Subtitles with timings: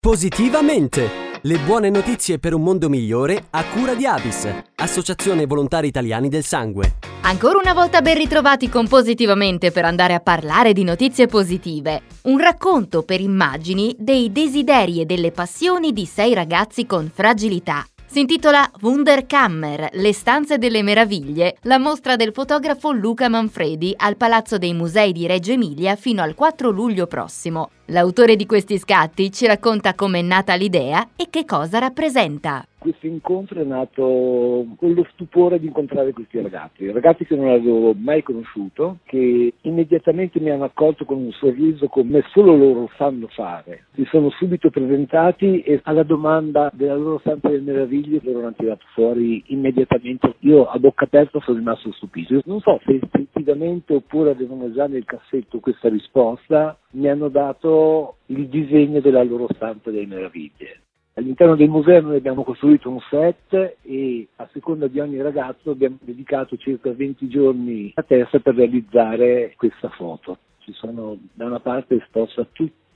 [0.00, 1.10] Positivamente!
[1.42, 6.44] Le buone notizie per un mondo migliore a cura di Avis, Associazione Volontari Italiani del
[6.44, 6.98] Sangue.
[7.22, 12.02] Ancora una volta ben ritrovati con Positivamente per andare a parlare di notizie positive.
[12.22, 17.84] Un racconto per immagini dei desideri e delle passioni di sei ragazzi con fragilità.
[18.10, 24.56] Si intitola Wunderkammer, le stanze delle meraviglie, la mostra del fotografo Luca Manfredi al Palazzo
[24.56, 27.68] dei Musei di Reggio Emilia fino al 4 luglio prossimo.
[27.90, 32.64] L'autore di questi scatti ci racconta come è nata l'idea e che cosa rappresenta.
[32.78, 37.92] Questo incontro è nato con lo stupore di incontrare questi ragazzi, ragazzi che non avevo
[37.92, 43.86] mai conosciuto, che immediatamente mi hanno accolto con un sorriso come solo loro sanno fare.
[43.94, 48.84] Si sono subito presentati e alla domanda della loro stanza delle meraviglie loro hanno tirato
[48.94, 50.36] fuori immediatamente.
[50.40, 52.40] Io a bocca aperta sono rimasto stupito.
[52.44, 58.46] Non so se istintivamente oppure avevano già nel cassetto questa risposta, mi hanno dato il
[58.46, 60.82] disegno della loro stanza delle meraviglie.
[61.18, 65.96] All'interno del museo noi abbiamo costruito un set e a seconda di ogni ragazzo abbiamo
[66.00, 70.38] dedicato circa 20 giorni a testa per realizzare questa foto.
[70.60, 72.46] Ci sono da una parte esposta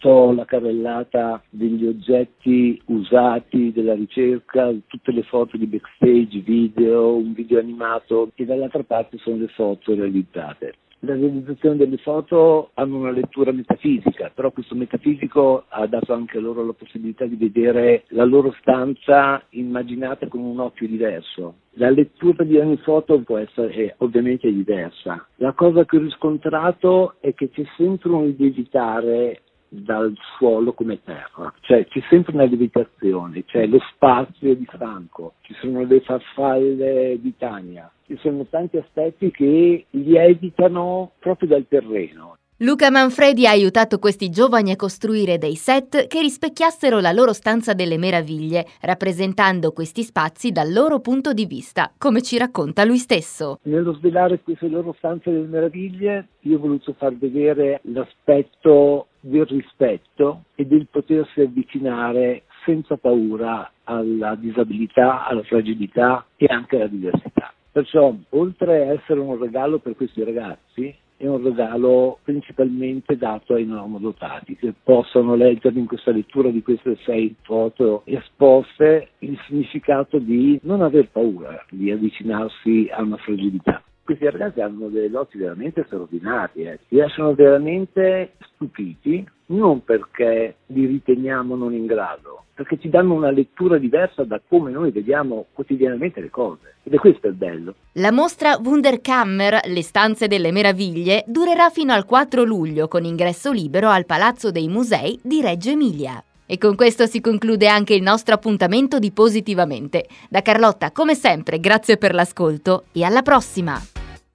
[0.02, 7.32] tutta la carrellata degli oggetti usati della ricerca, tutte le foto di backstage, video, un
[7.32, 13.10] video animato e dall'altra parte sono le foto realizzate la realizzazione delle foto hanno una
[13.10, 18.54] lettura metafisica, però questo metafisico ha dato anche loro la possibilità di vedere la loro
[18.60, 21.54] stanza immaginata con un occhio diverso.
[21.70, 25.26] La lettura di ogni foto può essere ovviamente diversa.
[25.38, 29.40] La cosa che ho riscontrato è che c'è sempre un lievitare
[29.74, 35.54] dal suolo come terra, cioè c'è sempre una levitazione, c'è lo spazio di Franco, ci
[35.54, 42.36] sono le farfalle di Tania, ci sono tanti aspetti che lievitano proprio dal terreno.
[42.62, 47.74] Luca Manfredi ha aiutato questi giovani a costruire dei set che rispecchiassero la loro stanza
[47.74, 53.58] delle meraviglie, rappresentando questi spazi dal loro punto di vista, come ci racconta lui stesso.
[53.62, 60.44] Nello svelare queste loro stanze delle meraviglie, io ho voluto far vedere l'aspetto del rispetto
[60.54, 67.52] e del potersi avvicinare senza paura alla disabilità, alla fragilità e anche alla diversità.
[67.72, 73.64] Perciò, oltre a essere un regalo per questi ragazzi, è un regalo principalmente dato ai
[73.64, 80.58] normodotati che possono leggere in questa lettura di queste sei foto esposte il significato di
[80.64, 83.80] non aver paura di avvicinarsi a una fragilità.
[84.02, 91.54] Questi ragazzi hanno delle doti veramente straordinarie, ci lasciano veramente stupiti, non perché li riteniamo
[91.54, 96.30] non in grado, perché ci danno una lettura diversa da come noi vediamo quotidianamente le
[96.30, 96.74] cose.
[96.82, 97.74] Ed è questo il bello.
[97.92, 103.88] La mostra Wunderkammer, le stanze delle meraviglie, durerà fino al 4 luglio con ingresso libero
[103.88, 106.22] al Palazzo dei Musei di Reggio Emilia.
[106.44, 110.06] E con questo si conclude anche il nostro appuntamento di Positivamente.
[110.28, 113.80] Da Carlotta, come sempre, grazie per l'ascolto e alla prossima!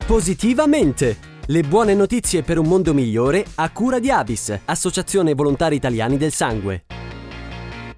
[0.08, 1.37] Positivamente!
[1.50, 6.34] Le buone notizie per un mondo migliore a cura di Avis, Associazione Volontari Italiani del
[6.34, 6.84] Sangue.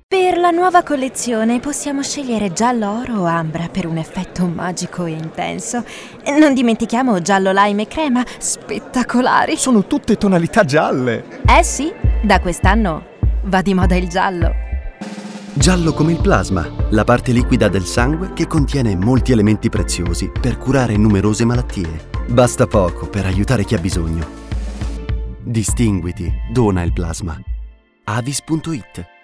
[0.08, 5.14] Per la nuova collezione possiamo scegliere giallo oro o ambra per un effetto magico e
[5.14, 5.84] intenso.
[6.40, 9.58] Non dimentichiamo giallo lime e crema, spettacolari.
[9.58, 11.42] Sono tutte tonalità gialle.
[11.48, 13.04] Eh sì, da quest'anno
[13.46, 14.59] va di moda il giallo.
[15.54, 20.58] Giallo come il plasma, la parte liquida del sangue che contiene molti elementi preziosi per
[20.58, 22.08] curare numerose malattie.
[22.28, 24.26] Basta poco per aiutare chi ha bisogno.
[25.44, 27.38] Distinguiti, dona il plasma.
[28.06, 29.19] avis.it